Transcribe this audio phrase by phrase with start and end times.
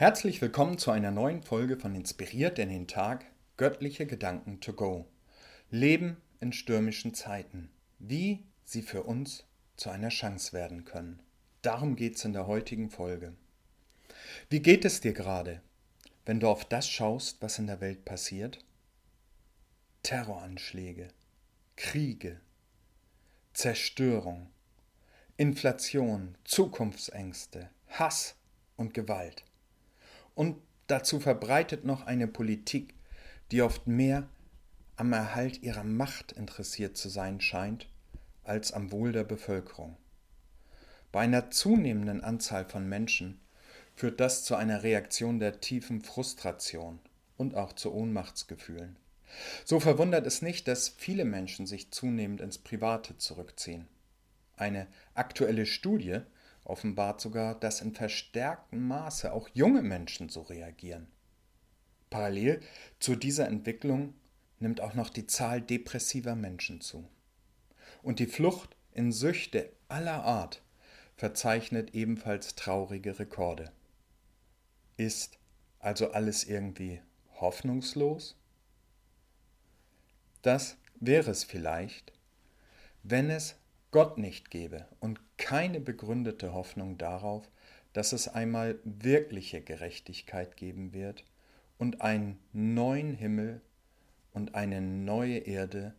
[0.00, 3.26] Herzlich willkommen zu einer neuen Folge von Inspiriert in den Tag,
[3.58, 5.04] göttliche Gedanken to go.
[5.70, 7.70] Leben in stürmischen Zeiten.
[7.98, 9.44] Wie sie für uns
[9.76, 11.20] zu einer Chance werden können.
[11.60, 13.34] Darum geht es in der heutigen Folge.
[14.48, 15.60] Wie geht es dir gerade,
[16.24, 18.64] wenn du auf das schaust, was in der Welt passiert?
[20.02, 21.08] Terroranschläge,
[21.76, 22.40] Kriege,
[23.52, 24.48] Zerstörung,
[25.36, 28.36] Inflation, Zukunftsängste, Hass
[28.78, 29.44] und Gewalt.
[30.40, 32.94] Und dazu verbreitet noch eine Politik,
[33.50, 34.26] die oft mehr
[34.96, 37.90] am Erhalt ihrer Macht interessiert zu sein scheint,
[38.42, 39.98] als am Wohl der Bevölkerung.
[41.12, 43.38] Bei einer zunehmenden Anzahl von Menschen
[43.94, 47.00] führt das zu einer Reaktion der tiefen Frustration
[47.36, 48.96] und auch zu Ohnmachtsgefühlen.
[49.66, 53.88] So verwundert es nicht, dass viele Menschen sich zunehmend ins Private zurückziehen.
[54.56, 56.20] Eine aktuelle Studie
[56.70, 61.08] offenbart sogar, dass in verstärktem Maße auch junge Menschen so reagieren.
[62.08, 62.60] Parallel
[62.98, 64.14] zu dieser Entwicklung
[64.58, 67.08] nimmt auch noch die Zahl depressiver Menschen zu.
[68.02, 70.62] Und die Flucht in Süchte aller Art
[71.16, 73.72] verzeichnet ebenfalls traurige Rekorde.
[74.96, 75.38] Ist
[75.78, 77.00] also alles irgendwie
[77.40, 78.36] hoffnungslos?
[80.42, 82.12] Das wäre es vielleicht,
[83.02, 83.56] wenn es
[83.90, 87.50] Gott nicht gäbe und keine begründete Hoffnung darauf,
[87.92, 91.24] dass es einmal wirkliche Gerechtigkeit geben wird
[91.78, 93.60] und einen neuen Himmel
[94.32, 95.94] und eine neue Erde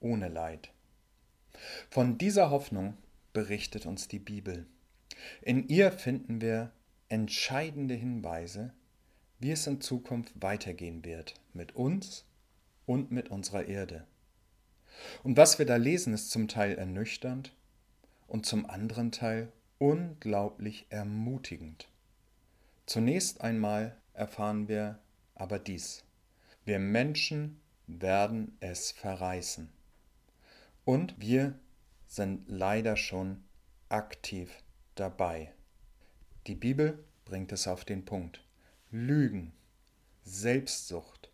[0.00, 0.70] ohne Leid.
[1.88, 2.96] Von dieser Hoffnung
[3.32, 4.66] berichtet uns die Bibel.
[5.40, 6.72] In ihr finden wir
[7.08, 8.74] entscheidende Hinweise,
[9.38, 12.26] wie es in Zukunft weitergehen wird mit uns
[12.86, 14.06] und mit unserer Erde.
[15.22, 17.54] Und was wir da lesen, ist zum Teil ernüchternd
[18.26, 21.88] und zum anderen Teil unglaublich ermutigend.
[22.86, 24.98] Zunächst einmal erfahren wir
[25.34, 26.04] aber dies.
[26.64, 29.70] Wir Menschen werden es verreißen.
[30.84, 31.58] Und wir
[32.06, 33.42] sind leider schon
[33.88, 34.50] aktiv
[34.94, 35.52] dabei.
[36.46, 38.44] Die Bibel bringt es auf den Punkt.
[38.90, 39.52] Lügen,
[40.22, 41.30] Selbstsucht,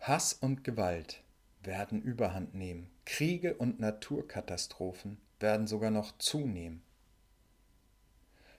[0.00, 1.22] Hass und Gewalt
[1.62, 2.90] werden überhand nehmen.
[3.04, 6.82] Kriege und Naturkatastrophen werden sogar noch zunehmen.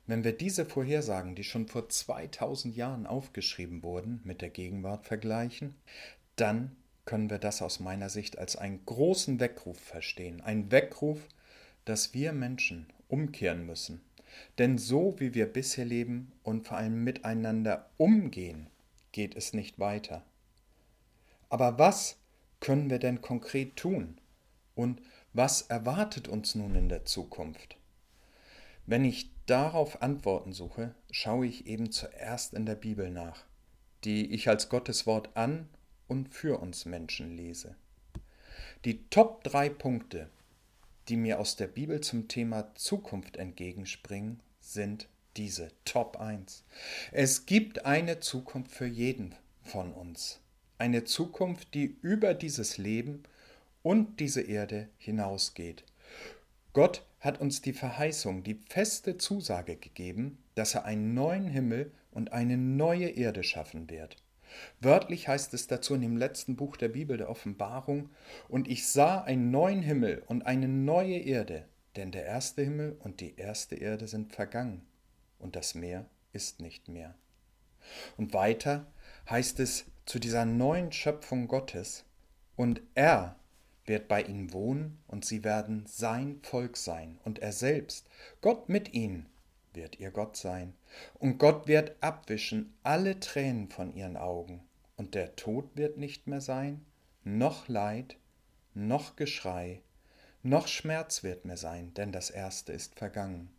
[0.07, 5.75] Wenn wir diese Vorhersagen, die schon vor 2000 Jahren aufgeschrieben wurden, mit der Gegenwart vergleichen,
[6.35, 10.41] dann können wir das aus meiner Sicht als einen großen Weckruf verstehen.
[10.41, 11.28] Ein Weckruf,
[11.85, 14.01] dass wir Menschen umkehren müssen.
[14.57, 18.67] Denn so wie wir bisher leben und vor allem miteinander umgehen,
[19.11, 20.23] geht es nicht weiter.
[21.50, 22.17] Aber was
[22.59, 24.19] können wir denn konkret tun?
[24.75, 25.02] Und
[25.34, 27.78] was erwartet uns nun in der Zukunft?
[28.86, 33.46] Wenn ich darauf Antworten suche, schaue ich eben zuerst in der Bibel nach,
[34.03, 35.68] die ich als Gottes Wort an
[36.08, 37.75] und für uns Menschen lese.
[38.84, 40.30] Die Top drei Punkte,
[41.08, 46.64] die mir aus der Bibel zum Thema Zukunft entgegenspringen, sind diese Top 1.
[47.12, 50.40] Es gibt eine Zukunft für jeden von uns
[50.78, 53.24] eine Zukunft, die über dieses Leben
[53.85, 55.84] und diese Erde hinausgeht.
[56.73, 62.34] Gott hat uns die Verheißung, die feste Zusage gegeben, dass er einen neuen Himmel und
[62.34, 64.18] eine neue Erde schaffen wird.
[64.79, 68.09] Wörtlich heißt es dazu in dem letzten Buch der Bibel der Offenbarung,
[68.47, 71.66] und ich sah einen neuen Himmel und eine neue Erde,
[71.96, 74.81] denn der erste Himmel und die erste Erde sind vergangen,
[75.38, 77.13] und das Meer ist nicht mehr.
[78.17, 78.88] Und weiter
[79.29, 82.03] heißt es zu dieser neuen Schöpfung Gottes,
[82.56, 83.35] und er
[83.85, 88.07] wird bei ihnen wohnen, und sie werden sein Volk sein, und er selbst,
[88.41, 89.28] Gott mit ihnen,
[89.73, 90.73] wird ihr Gott sein,
[91.16, 94.63] und Gott wird abwischen alle Tränen von ihren Augen,
[94.96, 96.85] und der Tod wird nicht mehr sein,
[97.23, 98.18] noch Leid,
[98.73, 99.81] noch Geschrei,
[100.44, 103.50] noch Schmerz wird mehr sein, denn das Erste ist vergangen.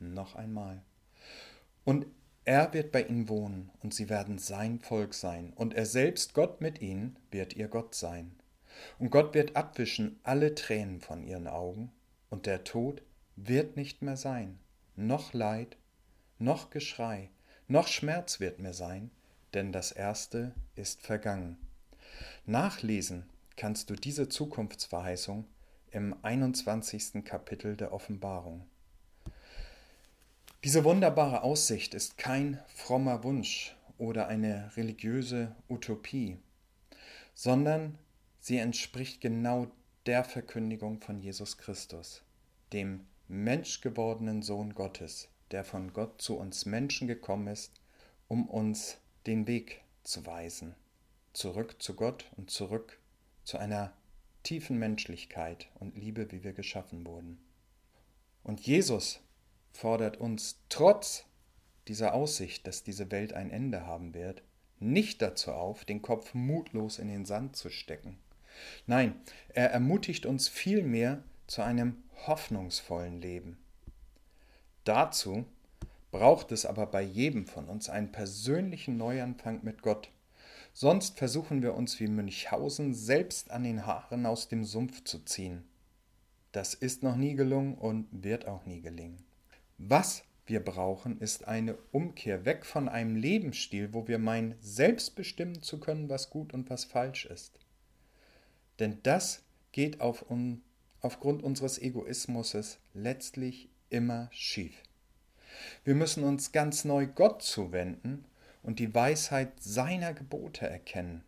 [0.00, 0.82] Noch einmal.
[1.84, 2.06] Und
[2.44, 6.60] er wird bei ihnen wohnen, und sie werden sein Volk sein, und er selbst, Gott
[6.60, 8.39] mit ihnen, wird ihr Gott sein.
[8.98, 11.92] Und Gott wird abwischen alle Tränen von ihren Augen,
[12.30, 13.02] und der Tod
[13.36, 14.58] wird nicht mehr sein,
[14.96, 15.76] noch Leid,
[16.38, 17.30] noch Geschrei,
[17.68, 19.10] noch Schmerz wird mehr sein,
[19.54, 21.56] denn das Erste ist vergangen.
[22.46, 25.44] Nachlesen kannst du diese Zukunftsverheißung
[25.90, 27.24] im 21.
[27.24, 28.66] Kapitel der Offenbarung.
[30.64, 36.38] Diese wunderbare Aussicht ist kein frommer Wunsch oder eine religiöse Utopie,
[37.34, 37.98] sondern
[38.40, 39.70] sie entspricht genau
[40.06, 42.22] der Verkündigung von Jesus Christus,
[42.72, 47.80] dem menschgewordenen Sohn Gottes, der von Gott zu uns Menschen gekommen ist,
[48.28, 50.74] um uns den Weg zu weisen,
[51.32, 52.98] zurück zu Gott und zurück
[53.44, 53.92] zu einer
[54.42, 57.38] tiefen Menschlichkeit und Liebe, wie wir geschaffen wurden.
[58.42, 59.20] Und Jesus
[59.72, 61.24] fordert uns trotz
[61.88, 64.42] dieser Aussicht, dass diese Welt ein Ende haben wird,
[64.78, 68.18] nicht dazu auf, den Kopf mutlos in den Sand zu stecken.
[68.86, 69.14] Nein,
[69.50, 73.58] er ermutigt uns vielmehr zu einem hoffnungsvollen Leben.
[74.84, 75.44] Dazu
[76.10, 80.10] braucht es aber bei jedem von uns einen persönlichen Neuanfang mit Gott.
[80.72, 85.64] Sonst versuchen wir uns wie Münchhausen selbst an den Haaren aus dem Sumpf zu ziehen.
[86.52, 89.22] Das ist noch nie gelungen und wird auch nie gelingen.
[89.78, 95.62] Was wir brauchen, ist eine Umkehr weg von einem Lebensstil, wo wir meinen, selbst bestimmen
[95.62, 97.58] zu können, was gut und was falsch ist.
[98.80, 100.62] Denn das geht auf un
[101.02, 104.74] aufgrund unseres Egoismus letztlich immer schief.
[105.84, 108.24] Wir müssen uns ganz neu Gott zuwenden
[108.62, 111.24] und die Weisheit seiner Gebote erkennen,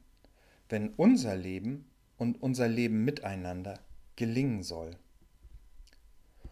[0.68, 1.86] wenn unser Leben
[2.18, 3.78] und unser Leben miteinander
[4.16, 4.96] gelingen soll.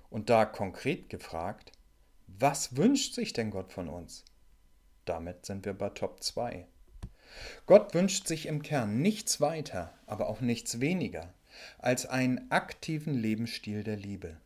[0.08, 1.72] Und da konkret gefragt,
[2.26, 4.24] was wünscht sich denn Gott von uns?
[5.04, 6.66] Damit sind wir bei Top 2.
[7.66, 11.32] Gott wünscht sich im Kern nichts weiter, aber auch nichts weniger
[11.78, 14.36] als einen aktiven Lebensstil der Liebe.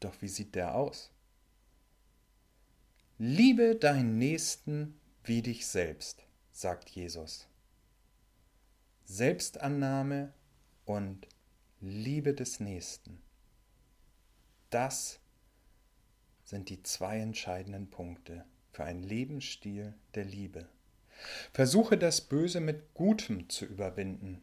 [0.00, 1.10] Doch wie sieht der aus?
[3.18, 7.48] Liebe deinen Nächsten wie dich selbst, sagt Jesus.
[9.04, 10.32] Selbstannahme
[10.84, 11.26] und
[11.80, 13.22] Liebe des Nächsten.
[14.70, 15.18] Das
[16.44, 20.68] sind die zwei entscheidenden Punkte für einen Lebensstil der Liebe.
[21.52, 24.42] Versuche das Böse mit Gutem zu überwinden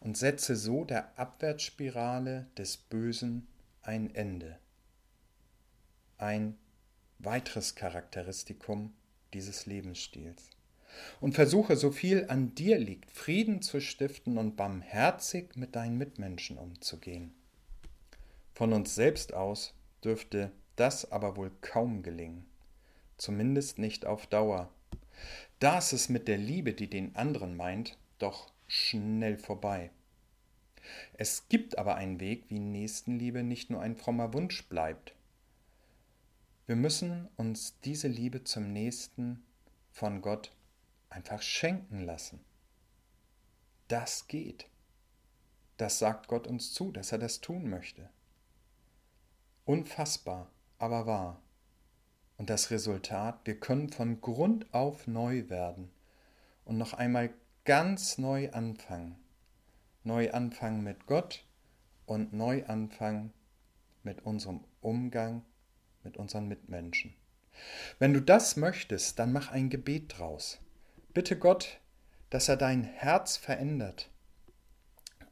[0.00, 3.46] und setze so der Abwärtsspirale des Bösen
[3.82, 4.58] ein Ende.
[6.18, 6.58] Ein
[7.18, 8.92] weiteres Charakteristikum
[9.32, 10.50] dieses Lebensstils.
[11.20, 16.58] Und versuche so viel an dir liegt, Frieden zu stiften und barmherzig mit deinen Mitmenschen
[16.58, 17.32] umzugehen.
[18.54, 19.72] Von uns selbst aus
[20.02, 22.46] dürfte das aber wohl kaum gelingen,
[23.18, 24.70] zumindest nicht auf Dauer.
[25.60, 29.90] Da ist es mit der Liebe, die den anderen meint, doch schnell vorbei.
[31.12, 35.14] Es gibt aber einen Weg, wie Nächstenliebe nicht nur ein frommer Wunsch bleibt.
[36.66, 39.44] Wir müssen uns diese Liebe zum Nächsten
[39.92, 40.50] von Gott
[41.10, 42.40] einfach schenken lassen.
[43.88, 44.66] Das geht.
[45.76, 48.08] Das sagt Gott uns zu, dass er das tun möchte.
[49.66, 51.42] Unfassbar, aber wahr.
[52.40, 55.90] Und das Resultat, wir können von Grund auf neu werden
[56.64, 57.34] und noch einmal
[57.66, 59.16] ganz neu anfangen.
[60.04, 61.44] Neu anfangen mit Gott
[62.06, 63.34] und neu anfangen
[64.04, 65.42] mit unserem Umgang
[66.02, 67.14] mit unseren Mitmenschen.
[67.98, 70.60] Wenn du das möchtest, dann mach ein Gebet draus.
[71.12, 71.78] Bitte Gott,
[72.30, 74.08] dass er dein Herz verändert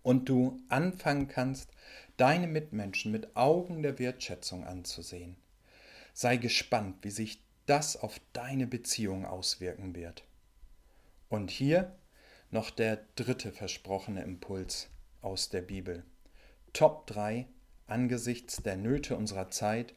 [0.02, 1.70] und du anfangen kannst,
[2.18, 5.38] deine Mitmenschen mit Augen der Wertschätzung anzusehen.
[6.20, 10.24] Sei gespannt, wie sich das auf deine Beziehung auswirken wird.
[11.28, 11.94] Und hier
[12.50, 14.88] noch der dritte versprochene Impuls
[15.22, 16.02] aus der Bibel.
[16.72, 17.46] Top 3
[17.86, 19.94] angesichts der Nöte unserer Zeit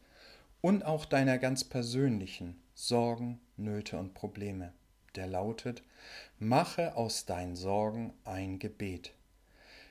[0.62, 4.74] und auch deiner ganz persönlichen Sorgen, Nöte und Probleme.
[5.15, 5.81] Der lautet,
[6.38, 9.15] mache aus deinen Sorgen ein Gebet.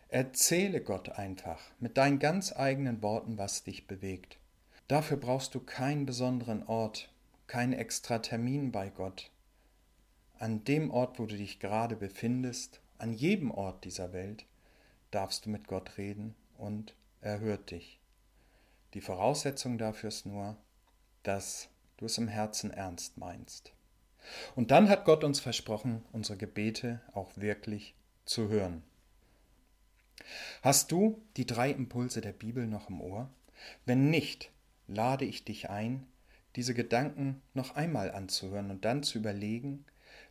[0.07, 4.39] Erzähle Gott einfach mit deinen ganz eigenen Worten, was dich bewegt.
[4.91, 7.13] Dafür brauchst du keinen besonderen Ort,
[7.47, 9.31] keinen extra Termin bei Gott.
[10.37, 14.47] An dem Ort, wo du dich gerade befindest, an jedem Ort dieser Welt,
[15.13, 18.01] darfst du mit Gott reden und er hört dich.
[18.95, 20.57] Die Voraussetzung dafür ist nur,
[21.23, 23.73] dass du es im Herzen ernst meinst.
[24.57, 27.95] Und dann hat Gott uns versprochen, unsere Gebete auch wirklich
[28.25, 28.83] zu hören.
[30.63, 33.31] Hast du die drei Impulse der Bibel noch im Ohr?
[33.87, 34.51] Wenn nicht,
[34.91, 36.07] lade ich dich ein,
[36.57, 39.85] diese Gedanken noch einmal anzuhören und dann zu überlegen,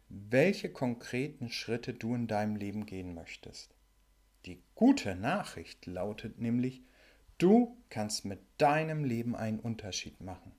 [0.09, 3.73] welche konkreten Schritte du in deinem Leben gehen möchtest.
[4.45, 6.83] Die gute Nachricht lautet nämlich,
[7.37, 10.51] du kannst mit deinem Leben einen Unterschied machen.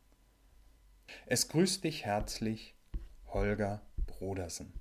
[1.26, 2.74] Es grüßt dich herzlich
[3.26, 4.72] Holger Brodersen.